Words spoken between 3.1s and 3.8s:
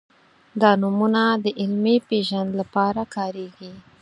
کارېږي.